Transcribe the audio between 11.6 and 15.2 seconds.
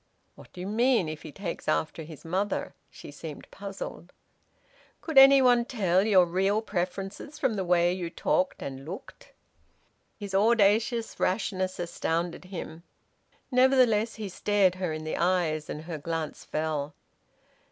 astounded him. Nevertheless he stared her in the